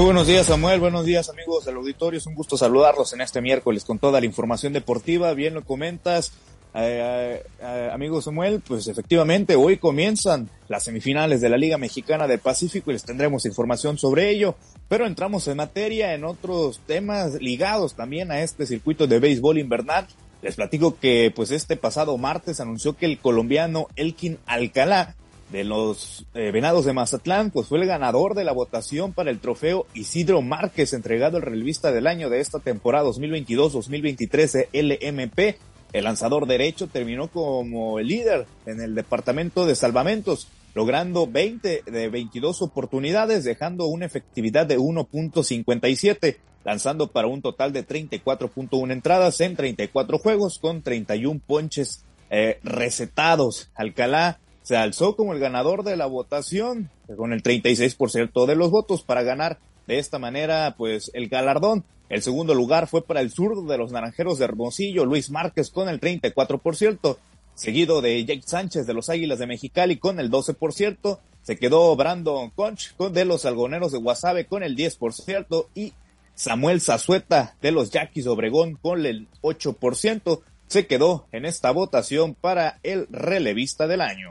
Muy 0.00 0.06
buenos 0.06 0.26
días 0.26 0.46
Samuel, 0.46 0.80
buenos 0.80 1.04
días 1.04 1.28
amigos 1.28 1.66
del 1.66 1.76
auditorio, 1.76 2.16
es 2.16 2.26
un 2.26 2.34
gusto 2.34 2.56
saludarlos 2.56 3.12
en 3.12 3.20
este 3.20 3.42
miércoles 3.42 3.84
con 3.84 3.98
toda 3.98 4.18
la 4.18 4.24
información 4.24 4.72
deportiva, 4.72 5.34
bien 5.34 5.52
lo 5.52 5.62
comentas, 5.62 6.32
eh, 6.72 7.44
eh, 7.60 7.90
amigo 7.92 8.22
Samuel, 8.22 8.62
pues 8.66 8.88
efectivamente 8.88 9.56
hoy 9.56 9.76
comienzan 9.76 10.48
las 10.68 10.84
semifinales 10.84 11.42
de 11.42 11.50
la 11.50 11.58
Liga 11.58 11.76
Mexicana 11.76 12.26
del 12.26 12.38
Pacífico 12.38 12.90
y 12.90 12.94
les 12.94 13.04
tendremos 13.04 13.44
información 13.44 13.98
sobre 13.98 14.30
ello, 14.30 14.54
pero 14.88 15.06
entramos 15.06 15.46
en 15.48 15.58
materia 15.58 16.14
en 16.14 16.24
otros 16.24 16.80
temas 16.86 17.34
ligados 17.34 17.92
también 17.92 18.32
a 18.32 18.40
este 18.40 18.64
circuito 18.64 19.06
de 19.06 19.18
béisbol 19.18 19.58
invernal. 19.58 20.06
Les 20.40 20.56
platico 20.56 20.98
que 20.98 21.30
pues 21.36 21.50
este 21.50 21.76
pasado 21.76 22.16
martes 22.16 22.60
anunció 22.60 22.96
que 22.96 23.04
el 23.04 23.18
colombiano 23.18 23.88
Elkin 23.96 24.38
Alcalá 24.46 25.14
de 25.52 25.64
los 25.64 26.26
eh, 26.34 26.50
Venados 26.52 26.84
de 26.84 26.92
Mazatlán, 26.92 27.50
pues 27.50 27.66
fue 27.66 27.78
el 27.78 27.86
ganador 27.86 28.34
de 28.34 28.44
la 28.44 28.52
votación 28.52 29.12
para 29.12 29.30
el 29.30 29.40
trofeo 29.40 29.86
Isidro 29.94 30.42
Márquez, 30.42 30.92
entregado 30.92 31.36
al 31.36 31.42
relevista 31.42 31.92
del 31.92 32.06
año 32.06 32.30
de 32.30 32.40
esta 32.40 32.60
temporada 32.60 33.08
2022-2023 33.08 34.68
de 34.70 35.10
LMP 35.10 35.58
el 35.92 36.04
lanzador 36.04 36.46
derecho 36.46 36.86
terminó 36.86 37.28
como 37.28 37.98
el 37.98 38.06
líder 38.06 38.46
en 38.66 38.80
el 38.80 38.94
departamento 38.94 39.66
de 39.66 39.74
salvamentos, 39.74 40.46
logrando 40.74 41.26
20 41.26 41.82
de 41.84 42.08
22 42.08 42.62
oportunidades, 42.62 43.44
dejando 43.44 43.86
una 43.86 44.06
efectividad 44.06 44.66
de 44.66 44.78
1.57, 44.78 46.36
lanzando 46.64 47.08
para 47.08 47.26
un 47.26 47.42
total 47.42 47.72
de 47.72 47.86
34.1 47.86 48.92
entradas 48.92 49.40
en 49.40 49.56
34 49.56 50.18
juegos 50.18 50.58
con 50.60 50.82
31 50.82 51.40
ponches 51.44 52.04
eh, 52.30 52.60
recetados. 52.62 53.70
Alcalá 53.74 54.38
se 54.62 54.76
alzó 54.76 55.16
como 55.16 55.32
el 55.32 55.40
ganador 55.40 55.82
de 55.84 55.96
la 55.96 56.06
votación 56.06 56.90
con 57.16 57.32
el 57.32 57.42
36% 57.42 58.46
de 58.46 58.56
los 58.56 58.70
votos 58.70 59.02
para 59.02 59.22
ganar 59.22 59.58
de 59.86 59.98
esta 59.98 60.18
manera 60.18 60.74
pues 60.76 61.10
el 61.14 61.28
galardón. 61.28 61.84
El 62.08 62.22
segundo 62.22 62.54
lugar 62.54 62.88
fue 62.88 63.02
para 63.02 63.20
el 63.20 63.30
zurdo 63.30 63.62
de 63.62 63.78
los 63.78 63.92
Naranjeros 63.92 64.38
de 64.38 64.44
Hermosillo, 64.44 65.04
Luis 65.04 65.30
Márquez 65.30 65.70
con 65.70 65.88
el 65.88 66.00
34%, 66.00 67.16
seguido 67.54 68.00
de 68.00 68.24
Jake 68.24 68.42
Sánchez 68.44 68.86
de 68.86 68.94
los 68.94 69.08
Águilas 69.08 69.38
de 69.38 69.46
Mexicali 69.46 69.96
con 69.96 70.18
el 70.18 70.30
12%, 70.30 71.18
se 71.42 71.56
quedó 71.56 71.94
Brandon 71.96 72.50
Conch 72.50 72.96
de 72.96 73.24
los 73.24 73.46
Algoneros 73.46 73.92
de 73.92 73.98
Guasave 73.98 74.46
con 74.46 74.62
el 74.62 74.76
10% 74.76 75.66
y 75.74 75.92
Samuel 76.34 76.80
Zazueta 76.80 77.56
de 77.60 77.70
los 77.70 77.90
Yaquis 77.90 78.26
Obregón 78.26 78.74
con 78.74 79.04
el 79.04 79.28
8%, 79.42 80.40
se 80.68 80.86
quedó 80.86 81.26
en 81.32 81.44
esta 81.44 81.70
votación 81.70 82.34
para 82.34 82.78
el 82.82 83.06
relevista 83.10 83.86
del 83.86 84.00
año. 84.00 84.30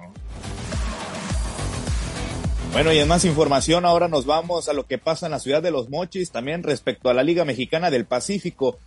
Bueno, 2.71 2.93
y 2.93 2.99
en 2.99 3.07
más 3.07 3.25
información, 3.25 3.83
ahora 3.83 4.07
nos 4.07 4.27
vamos 4.27 4.69
a 4.69 4.73
lo 4.73 4.85
que 4.85 4.99
pasa 4.99 5.25
en 5.25 5.31
la 5.31 5.39
ciudad 5.39 5.63
de 5.63 5.71
Los 5.71 5.89
Mochis, 5.89 6.31
también 6.31 6.61
respecto 6.61 7.09
a 7.09 7.15
la 7.15 7.23
Liga 7.23 7.43
Mexicana 7.43 7.89
del 7.89 8.05
Pacífico. 8.05 8.77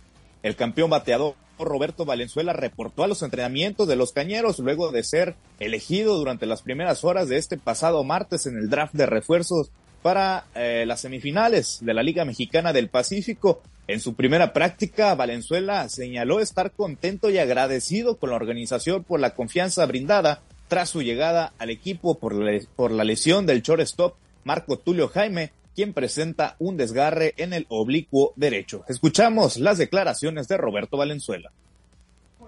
El 0.41 0.55
campeón 0.55 0.89
bateador 0.89 1.35
Roberto 1.59 2.05
Valenzuela 2.05 2.53
reportó 2.53 3.03
a 3.03 3.07
los 3.07 3.21
entrenamientos 3.23 3.87
de 3.87 3.97
los 3.97 4.13
Cañeros 4.13 4.59
luego 4.59 4.91
de 4.91 5.03
ser 5.03 5.35
elegido 5.59 6.17
durante 6.17 6.45
las 6.45 6.61
primeras 6.61 7.03
horas 7.03 7.27
de 7.27 7.37
este 7.37 7.57
pasado 7.57 8.03
martes 8.05 8.45
en 8.45 8.57
el 8.57 8.69
draft 8.69 8.93
de 8.93 9.05
refuerzos 9.05 9.69
para 10.01 10.45
eh, 10.55 10.85
las 10.87 11.01
semifinales 11.01 11.79
de 11.81 11.93
la 11.93 12.03
Liga 12.03 12.23
Mexicana 12.23 12.71
del 12.71 12.87
Pacífico. 12.87 13.61
En 13.87 13.99
su 13.99 14.15
primera 14.15 14.53
práctica, 14.53 15.13
Valenzuela 15.13 15.89
señaló 15.89 16.39
estar 16.39 16.71
contento 16.71 17.29
y 17.29 17.37
agradecido 17.37 18.15
con 18.15 18.29
la 18.29 18.37
organización 18.37 19.03
por 19.03 19.19
la 19.19 19.35
confianza 19.35 19.85
brindada 19.85 20.41
tras 20.73 20.89
su 20.89 21.03
llegada 21.03 21.53
al 21.59 21.69
equipo 21.69 22.17
por 22.17 22.33
la, 22.33 22.59
por 22.75 22.89
la 22.89 23.03
lesión 23.03 23.45
del 23.45 23.61
shortstop 23.61 24.15
Marco 24.43 24.79
Tulio 24.79 25.07
Jaime, 25.07 25.51
quien 25.75 25.93
presenta 25.93 26.55
un 26.57 26.77
desgarre 26.77 27.35
en 27.37 27.53
el 27.53 27.67
oblicuo 27.69 28.33
derecho. 28.37 28.83
Escuchamos 28.87 29.57
las 29.57 29.77
declaraciones 29.77 30.47
de 30.47 30.57
Roberto 30.57 30.97
Valenzuela. 30.97 31.51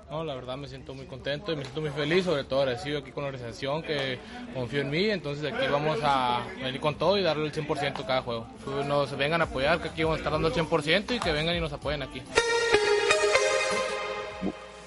No, 0.09 0.23
la 0.23 0.33
verdad 0.33 0.57
me 0.57 0.67
siento 0.67 0.95
muy 0.95 1.05
contento 1.05 1.53
y 1.53 1.55
me 1.55 1.61
siento 1.61 1.81
muy 1.81 1.91
feliz, 1.91 2.25
sobre 2.25 2.45
todo 2.45 2.61
agradecido 2.61 2.97
aquí 2.97 3.11
con 3.11 3.25
la 3.25 3.29
organización 3.29 3.83
que 3.83 4.17
confió 4.55 4.81
en 4.81 4.89
mí, 4.89 5.07
entonces 5.11 5.53
aquí 5.53 5.67
vamos 5.71 5.99
a 6.01 6.47
venir 6.63 6.81
con 6.81 6.95
todo 6.95 7.19
y 7.19 7.21
darle 7.21 7.45
el 7.45 7.53
100% 7.53 8.07
cada 8.07 8.23
juego. 8.23 8.47
Nos 8.87 9.15
vengan 9.15 9.41
a 9.41 9.43
apoyar, 9.43 9.79
que 9.83 9.89
aquí 9.89 10.01
vamos 10.01 10.15
a 10.15 10.21
estar 10.21 10.33
dando 10.33 10.47
el 10.47 10.53
100% 10.55 11.15
y 11.15 11.19
que 11.19 11.31
vengan 11.31 11.55
y 11.55 11.59
nos 11.59 11.73
apoyen 11.73 12.01
aquí. 12.01 12.23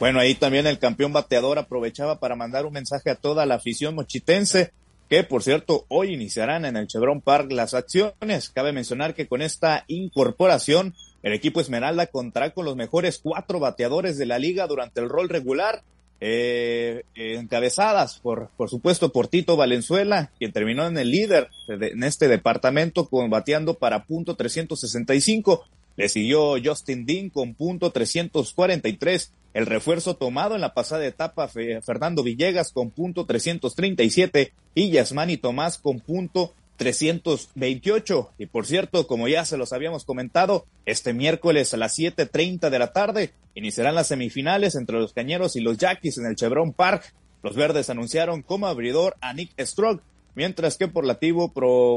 Bueno, 0.00 0.20
ahí 0.20 0.36
también 0.36 0.68
el 0.68 0.78
campeón 0.78 1.12
bateador 1.12 1.58
aprovechaba 1.58 2.20
para 2.20 2.36
mandar 2.36 2.66
un 2.66 2.72
mensaje 2.72 3.10
a 3.10 3.16
toda 3.16 3.46
la 3.46 3.56
afición 3.56 3.96
mochitense, 3.96 4.70
que 5.08 5.24
por 5.24 5.42
cierto 5.42 5.86
hoy 5.88 6.14
iniciarán 6.14 6.64
en 6.64 6.76
el 6.76 6.86
Chevron 6.86 7.20
Park 7.20 7.50
las 7.50 7.74
acciones. 7.74 8.48
Cabe 8.50 8.72
mencionar 8.72 9.14
que 9.14 9.26
con 9.26 9.42
esta 9.42 9.84
incorporación, 9.88 10.94
el 11.24 11.32
equipo 11.32 11.60
Esmeralda 11.60 12.06
contará 12.06 12.50
con 12.50 12.64
los 12.64 12.76
mejores 12.76 13.18
cuatro 13.18 13.58
bateadores 13.58 14.18
de 14.18 14.26
la 14.26 14.38
liga 14.38 14.68
durante 14.68 15.00
el 15.00 15.08
rol 15.08 15.28
regular, 15.28 15.82
eh, 16.20 17.02
encabezadas 17.14 18.20
por, 18.20 18.50
por 18.56 18.70
supuesto, 18.70 19.10
por 19.10 19.26
Tito 19.26 19.56
Valenzuela, 19.56 20.30
quien 20.38 20.52
terminó 20.52 20.86
en 20.86 20.96
el 20.96 21.10
líder 21.10 21.48
en 21.66 22.04
este 22.04 22.28
departamento, 22.28 23.08
bateando 23.28 23.74
para 23.74 24.04
punto 24.04 24.36
365. 24.36 25.64
Le 25.98 26.08
siguió 26.08 26.54
Justin 26.64 27.04
Dean 27.04 27.28
con 27.28 27.54
punto 27.54 27.90
343 27.90 29.32
el 29.52 29.66
refuerzo 29.66 30.14
tomado 30.14 30.54
en 30.54 30.60
la 30.60 30.72
pasada 30.72 31.04
etapa, 31.04 31.48
Fernando 31.48 32.22
Villegas 32.22 32.70
con 32.70 32.90
punto 32.90 33.26
337 33.26 34.52
y 34.76 34.90
Yasmani 34.90 35.38
Tomás 35.38 35.78
con 35.78 35.98
punto 35.98 36.54
328. 36.76 38.30
Y 38.38 38.46
por 38.46 38.64
cierto, 38.64 39.08
como 39.08 39.26
ya 39.26 39.44
se 39.44 39.56
los 39.56 39.72
habíamos 39.72 40.04
comentado, 40.04 40.66
este 40.86 41.14
miércoles 41.14 41.74
a 41.74 41.78
las 41.78 41.98
7.30 41.98 42.70
de 42.70 42.78
la 42.78 42.92
tarde 42.92 43.32
iniciarán 43.56 43.96
las 43.96 44.06
semifinales 44.06 44.76
entre 44.76 45.00
los 45.00 45.12
Cañeros 45.12 45.56
y 45.56 45.60
los 45.60 45.78
Yaquis 45.78 46.18
en 46.18 46.26
el 46.26 46.36
Chevron 46.36 46.72
Park. 46.72 47.12
Los 47.42 47.56
verdes 47.56 47.90
anunciaron 47.90 48.42
como 48.42 48.68
abridor 48.68 49.16
a 49.20 49.32
Nick 49.32 49.50
Stroke, 49.60 50.04
mientras 50.36 50.76
que 50.76 50.86
por 50.86 51.04
lativo 51.04 51.52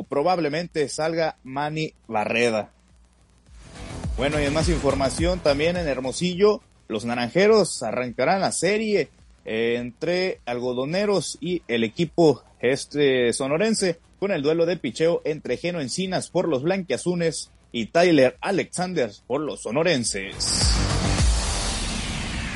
probablemente 0.09 0.89
salga 0.89 1.37
Manny 1.43 1.93
Barreda. 2.07 2.71
Bueno, 4.21 4.39
y 4.39 4.47
más 4.51 4.69
información 4.69 5.39
también 5.39 5.77
en 5.77 5.87
Hermosillo, 5.87 6.61
los 6.87 7.05
naranjeros 7.05 7.81
arrancarán 7.81 8.41
la 8.41 8.51
serie 8.51 9.09
eh, 9.45 9.77
entre 9.79 10.41
algodoneros 10.45 11.39
y 11.41 11.63
el 11.67 11.83
equipo 11.83 12.43
este 12.59 13.33
sonorense 13.33 13.99
con 14.19 14.29
el 14.29 14.43
duelo 14.43 14.67
de 14.67 14.77
picheo 14.77 15.23
entre 15.25 15.57
Geno 15.57 15.81
Encinas 15.81 16.29
por 16.29 16.47
los 16.47 16.61
blanquiazunes 16.61 17.49
y 17.71 17.87
Tyler 17.87 18.37
Alexander 18.41 19.09
por 19.25 19.41
los 19.41 19.63
sonorenses. 19.63 20.35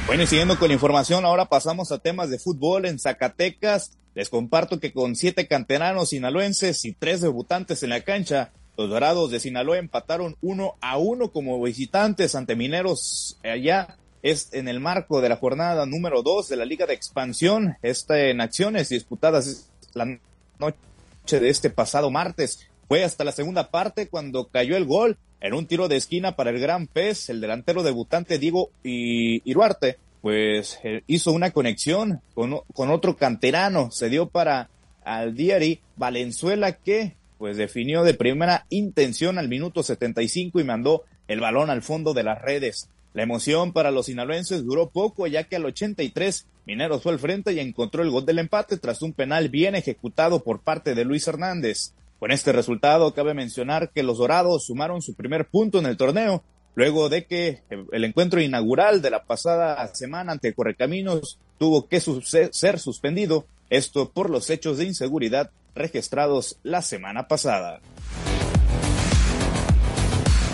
Bueno, 0.05 0.21
y 0.21 0.27
siguiendo 0.27 0.59
con 0.59 0.67
la 0.67 0.75
información, 0.75 1.25
ahora 1.25 1.45
pasamos 1.45 1.91
a 1.91 1.97
temas 1.97 2.29
de 2.29 2.37
fútbol 2.37 2.85
en 2.85 2.99
Zacatecas. 2.99 3.97
Les 4.13 4.29
comparto 4.29 4.79
que 4.79 4.93
con 4.93 5.15
siete 5.15 5.47
canteranos 5.47 6.09
sinaloenses 6.09 6.85
y 6.85 6.93
tres 6.93 7.21
debutantes 7.21 7.81
en 7.81 7.89
la 7.89 8.01
cancha, 8.01 8.51
los 8.77 8.89
Dorados 8.89 9.31
de 9.31 9.39
Sinaloa 9.39 9.77
empataron 9.77 10.35
uno 10.41 10.75
a 10.81 10.97
uno 10.97 11.31
como 11.31 11.61
visitantes 11.61 12.35
ante 12.35 12.55
Mineros 12.55 13.39
allá 13.43 13.97
es 14.25 14.49
en 14.53 14.67
el 14.67 14.79
marco 14.79 15.21
de 15.21 15.29
la 15.29 15.37
jornada 15.37 15.85
número 15.85 16.23
dos 16.23 16.49
de 16.49 16.55
la 16.55 16.65
Liga 16.65 16.87
de 16.87 16.95
Expansión, 16.95 17.77
está 17.83 18.19
en 18.21 18.41
acciones 18.41 18.89
disputadas 18.89 19.69
la 19.93 20.19
noche 20.57 21.39
de 21.39 21.49
este 21.49 21.69
pasado 21.69 22.09
martes. 22.09 22.67
Fue 22.87 23.03
hasta 23.03 23.23
la 23.23 23.31
segunda 23.31 23.69
parte 23.69 24.07
cuando 24.07 24.47
cayó 24.47 24.77
el 24.77 24.85
gol 24.85 25.17
en 25.41 25.53
un 25.53 25.67
tiro 25.67 25.87
de 25.87 25.97
esquina 25.97 26.35
para 26.35 26.49
el 26.49 26.59
Gran 26.59 26.87
Pez, 26.87 27.29
el 27.29 27.39
delantero 27.39 27.83
debutante 27.83 28.39
Diego 28.39 28.71
Iruarte, 28.81 29.99
pues 30.21 30.79
eh, 30.83 31.03
hizo 31.05 31.31
una 31.31 31.51
conexión 31.51 32.21
con, 32.33 32.63
otro 32.89 33.15
canterano, 33.15 33.91
se 33.91 34.09
dio 34.09 34.27
para 34.27 34.71
al 35.03 35.35
Diari 35.35 35.81
Valenzuela 35.97 36.71
que 36.71 37.15
pues 37.37 37.57
definió 37.57 38.03
de 38.03 38.13
primera 38.13 38.65
intención 38.69 39.37
al 39.37 39.49
minuto 39.49 39.83
75 39.83 40.59
y 40.59 40.63
mandó 40.63 41.03
el 41.27 41.39
balón 41.39 41.69
al 41.69 41.81
fondo 41.81 42.13
de 42.13 42.23
las 42.23 42.41
redes. 42.41 42.89
La 43.13 43.23
emoción 43.23 43.71
para 43.71 43.91
los 43.91 44.07
sinaloenses 44.07 44.65
duró 44.65 44.89
poco, 44.89 45.25
ya 45.27 45.45
que 45.45 45.55
al 45.55 45.65
83 45.65 46.47
Mineros 46.65 47.03
fue 47.03 47.11
al 47.11 47.19
frente 47.19 47.53
y 47.53 47.59
encontró 47.59 48.01
el 48.01 48.09
gol 48.09 48.25
del 48.25 48.39
empate 48.39 48.77
tras 48.77 49.03
un 49.03 49.13
penal 49.13 49.49
bien 49.49 49.75
ejecutado 49.75 50.43
por 50.43 50.61
parte 50.61 50.95
de 50.95 51.05
Luis 51.05 51.27
Hernández. 51.27 51.93
Con 52.19 52.31
este 52.31 52.51
resultado 52.51 53.13
cabe 53.13 53.35
mencionar 53.35 53.91
que 53.91 54.01
los 54.01 54.17
Dorados 54.17 54.65
sumaron 54.65 55.01
su 55.01 55.13
primer 55.13 55.45
punto 55.45 55.77
en 55.77 55.85
el 55.85 55.95
torneo, 55.95 56.43
luego 56.73 57.07
de 57.09 57.25
que 57.25 57.61
el 57.91 58.03
encuentro 58.03 58.41
inaugural 58.41 59.01
de 59.03 59.11
la 59.11 59.25
pasada 59.25 59.93
semana 59.93 60.31
ante 60.31 60.53
Correcaminos 60.53 61.37
tuvo 61.59 61.87
que 61.87 62.01
ser 62.01 62.79
suspendido, 62.79 63.45
esto 63.69 64.09
por 64.09 64.29
los 64.31 64.49
hechos 64.49 64.77
de 64.77 64.85
inseguridad 64.85 65.51
registrados 65.75 66.57
la 66.63 66.81
semana 66.81 67.27
pasada. 67.27 67.81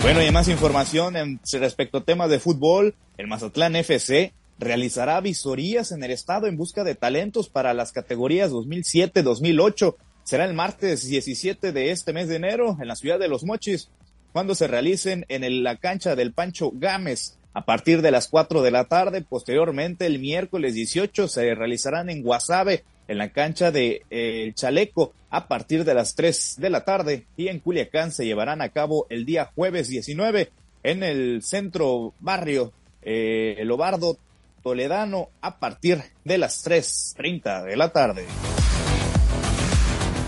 Bueno, 0.02 0.24
y 0.24 0.32
más 0.32 0.48
información 0.48 1.40
respecto 1.54 2.00
a 2.00 2.04
temas 2.04 2.30
de 2.30 2.40
fútbol, 2.40 2.96
el 3.18 3.28
Mazatlán 3.28 3.76
FC 3.76 4.34
realizará 4.58 5.22
visorías 5.22 5.92
en 5.92 6.04
el 6.04 6.12
estado 6.12 6.48
en 6.48 6.58
busca 6.58 6.84
de 6.84 6.96
talentos 6.96 7.50
para 7.50 7.74
las 7.74 7.92
categorías 7.92 8.52
2007-2008. 8.52 9.96
Será 10.24 10.46
el 10.46 10.54
martes 10.54 11.08
17 11.08 11.72
de 11.72 11.92
este 11.92 12.14
mes 12.14 12.28
de 12.28 12.38
enero 12.38 12.78
en 12.82 12.88
la 12.88 12.96
ciudad 12.96 13.20
de 13.20 13.28
Los 13.28 13.44
Mochis. 13.44 13.90
cuando 14.32 14.56
se 14.56 14.68
realicen 14.68 15.26
en 15.28 15.64
la 15.64 15.76
cancha 15.76 16.16
del 16.16 16.32
Pancho 16.32 16.72
Gámez 16.74 17.38
a 17.54 17.66
partir 17.66 18.02
de 18.02 18.12
las 18.12 18.28
4 18.28 18.62
de 18.62 18.72
la 18.72 18.86
tarde. 18.86 19.22
Posteriormente, 19.22 20.06
el 20.06 20.20
miércoles 20.20 20.74
18 20.74 21.28
se 21.28 21.54
realizarán 21.54 22.10
en 22.10 22.24
Guasave, 22.24 22.86
en 23.12 23.18
la 23.18 23.34
cancha 23.34 23.72
de 23.72 24.04
eh, 24.10 24.44
El 24.46 24.56
Chaleco, 24.56 25.12
a 25.30 25.50
partir 25.50 25.84
de 25.84 25.94
las 25.94 26.16
3 26.16 26.56
de 26.60 26.70
la 26.70 26.86
tarde. 26.86 27.26
Y 27.36 27.50
en 27.50 27.60
Culiacán 27.60 28.14
se 28.14 28.26
llevarán 28.26 28.62
a 28.62 28.70
cabo 28.70 29.06
el 29.10 29.26
día 29.26 29.52
jueves 29.54 29.90
19 29.90 30.50
en 30.84 31.04
el 31.04 31.44
centro 31.44 32.14
barrio 32.22 32.72
eh, 33.02 33.58
El 33.60 33.70
Toledano 34.64 35.28
a 35.42 35.60
partir 35.60 36.02
de 36.24 36.38
las 36.38 36.66
3.30 36.66 37.66
de 37.66 37.76
la 37.76 37.90
tarde. 37.90 38.26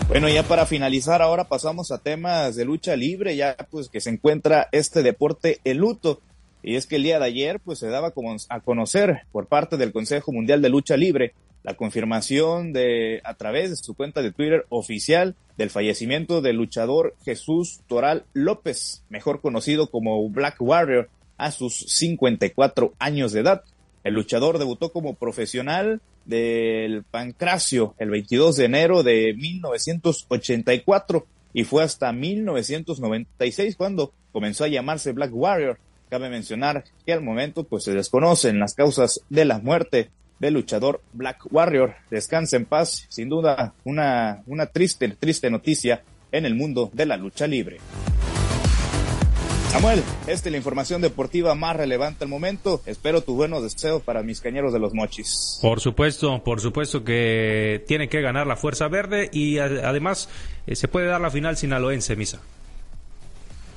Bueno, 0.10 0.28
ya 0.28 0.44
para 0.44 0.66
finalizar, 0.66 1.22
ahora 1.22 1.46
pasamos 1.46 1.90
a 1.92 2.00
temas 2.00 2.58
de 2.58 2.66
lucha 2.66 2.98
libre, 2.98 3.38
ya 3.38 3.56
pues 3.72 3.88
que 3.88 4.02
se 4.02 4.10
encuentra 4.10 4.68
este 4.74 5.04
deporte 5.04 5.60
en 5.64 5.78
luto. 5.78 6.20
Y 6.62 6.76
es 6.76 6.86
que 6.86 6.98
el 6.98 7.04
día 7.04 7.20
de 7.20 7.26
ayer, 7.26 7.62
pues 7.62 7.80
se 7.80 7.88
daba 7.88 8.14
a 8.50 8.60
conocer 8.60 9.22
por 9.32 9.48
parte 9.48 9.78
del 9.78 9.94
Consejo 9.94 10.34
Mundial 10.34 10.62
de 10.62 10.70
Lucha 10.70 10.98
Libre 10.98 11.34
la 11.64 11.76
confirmación 11.76 12.74
de, 12.74 13.22
a 13.24 13.36
través 13.36 13.70
de 13.70 13.76
su 13.78 13.96
cuenta 13.96 14.22
de 14.22 14.32
Twitter 14.32 14.66
oficial, 14.70 15.36
del 15.58 15.70
fallecimiento 15.70 16.42
del 16.42 16.58
luchador 16.58 17.16
Jesús 17.24 17.82
Toral 17.88 18.26
López, 18.34 19.04
mejor 19.10 19.42
conocido 19.42 19.90
como 19.90 20.30
Black 20.30 20.58
Warrior, 20.60 21.10
a 21.38 21.52
sus 21.52 21.76
54 21.76 22.94
años 23.00 23.32
de 23.32 23.42
edad. 23.42 23.64
El 24.04 24.14
luchador 24.14 24.60
debutó 24.60 24.92
como 24.92 25.16
profesional 25.16 26.02
del 26.26 27.04
Pancracio 27.04 27.96
el 27.98 28.10
22 28.10 28.58
de 28.58 28.66
enero 28.66 29.04
de 29.04 29.34
1984 29.36 31.26
y 31.54 31.64
fue 31.64 31.84
hasta 31.84 32.12
1996 32.12 33.76
cuando 33.76 34.14
comenzó 34.32 34.64
a 34.64 34.70
llamarse 34.70 35.12
Black 35.12 35.32
Warrior 35.34 35.80
Cabe 36.14 36.30
mencionar 36.30 36.84
que 37.08 37.14
al 37.14 37.22
momento 37.22 37.64
pues 37.64 37.86
se 37.86 37.92
desconocen 37.92 38.60
las 38.60 38.76
causas 38.76 39.22
de 39.32 39.46
la 39.46 39.58
muerte 39.58 40.12
del 40.44 40.56
luchador 40.56 41.02
Black 41.14 41.46
Warrior. 41.52 41.96
Descansa 42.12 42.58
en 42.58 42.66
paz, 42.66 43.06
sin 43.10 43.30
duda 43.30 43.74
una, 43.86 44.44
una 44.46 44.66
triste, 44.68 45.08
triste 45.10 45.50
noticia 45.50 46.04
en 46.32 46.46
el 46.46 46.56
mundo 46.56 46.90
de 46.94 47.06
la 47.06 47.18
lucha 47.18 47.48
libre. 47.48 47.78
Samuel, 49.70 50.04
esta 50.28 50.50
es 50.50 50.52
la 50.52 50.58
información 50.58 51.02
deportiva 51.02 51.56
más 51.56 51.76
relevante 51.76 52.26
al 52.26 52.30
momento. 52.30 52.84
Espero 52.86 53.22
tu 53.22 53.36
buenos 53.36 53.64
deseos 53.64 54.04
para 54.04 54.22
mis 54.22 54.40
cañeros 54.40 54.72
de 54.72 54.80
los 54.80 54.94
mochis. 54.94 55.58
Por 55.62 55.80
supuesto, 55.80 56.44
por 56.44 56.62
supuesto 56.62 57.04
que 57.04 57.84
tiene 57.88 58.08
que 58.08 58.22
ganar 58.22 58.46
la 58.46 58.56
Fuerza 58.56 58.88
Verde 58.88 59.30
y 59.32 59.58
además 59.58 60.30
eh, 60.68 60.76
se 60.76 60.88
puede 60.88 61.08
dar 61.08 61.22
la 61.22 61.32
final 61.32 61.58
sinaloense, 61.58 62.16
Misa. 62.16 62.40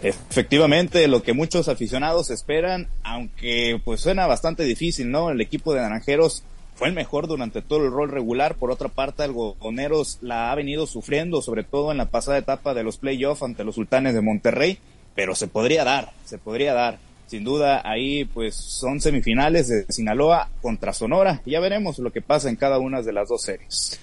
Efectivamente, 0.02 1.08
lo 1.08 1.22
que 1.22 1.32
muchos 1.32 1.68
aficionados 1.68 2.30
esperan, 2.30 2.88
aunque 3.02 3.80
pues 3.82 4.00
suena 4.02 4.26
bastante 4.26 4.64
difícil, 4.64 5.10
¿no? 5.10 5.30
El 5.30 5.40
equipo 5.40 5.72
de 5.72 5.80
Naranjeros 5.80 6.44
fue 6.76 6.88
el 6.88 6.94
mejor 6.94 7.26
durante 7.26 7.62
todo 7.62 7.84
el 7.84 7.90
rol 7.90 8.10
regular. 8.10 8.54
Por 8.54 8.70
otra 8.70 8.88
parte, 8.88 9.24
el 9.24 9.32
Goneros 9.32 10.18
la 10.20 10.52
ha 10.52 10.54
venido 10.54 10.86
sufriendo, 10.86 11.40
sobre 11.40 11.64
todo 11.64 11.90
en 11.90 11.96
la 11.96 12.10
pasada 12.10 12.36
etapa 12.36 12.74
de 12.74 12.84
los 12.84 12.98
playoffs 12.98 13.42
ante 13.42 13.64
los 13.64 13.74
Sultanes 13.74 14.14
de 14.14 14.20
Monterrey, 14.20 14.78
pero 15.14 15.34
se 15.34 15.48
podría 15.48 15.84
dar, 15.84 16.12
se 16.26 16.36
podría 16.36 16.74
dar. 16.74 16.98
Sin 17.26 17.44
duda, 17.44 17.80
ahí 17.82 18.26
pues 18.26 18.54
son 18.54 19.00
semifinales 19.00 19.68
de 19.68 19.86
Sinaloa 19.88 20.50
contra 20.60 20.92
Sonora. 20.92 21.40
Ya 21.46 21.60
veremos 21.60 21.98
lo 21.98 22.12
que 22.12 22.20
pasa 22.20 22.50
en 22.50 22.56
cada 22.56 22.78
una 22.78 23.00
de 23.00 23.12
las 23.12 23.28
dos 23.28 23.42
series. 23.42 23.98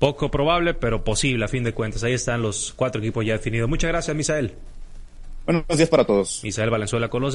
Poco 0.00 0.30
probable, 0.30 0.74
pero 0.74 1.04
posible 1.04 1.44
a 1.44 1.48
fin 1.48 1.64
de 1.64 1.72
cuentas. 1.72 2.02
Ahí 2.02 2.12
están 2.12 2.42
los 2.42 2.74
cuatro 2.74 3.00
equipos 3.00 3.24
ya 3.24 3.34
definidos. 3.34 3.70
Muchas 3.70 3.88
gracias, 3.88 4.14
Misael. 4.14 4.52
Buenos 5.46 5.64
días 5.76 5.88
para 5.88 6.04
todos. 6.04 6.40
Misael 6.42 6.70
Valenzuela 6.70 7.08
con 7.08 7.22
los 7.22 7.32